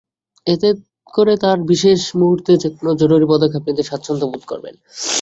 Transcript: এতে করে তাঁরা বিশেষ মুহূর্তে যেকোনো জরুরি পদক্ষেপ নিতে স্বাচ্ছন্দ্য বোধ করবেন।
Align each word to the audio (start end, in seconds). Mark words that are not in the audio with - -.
এতে 0.47 0.69
করে 1.13 1.33
তাঁরা 1.41 1.63
বিশেষ 1.71 1.99
মুহূর্তে 2.19 2.51
যেকোনো 2.63 2.91
জরুরি 3.01 3.25
পদক্ষেপ 3.31 3.63
নিতে 3.67 3.83
স্বাচ্ছন্দ্য 3.89 4.25
বোধ 4.31 4.43
করবেন। 4.51 4.75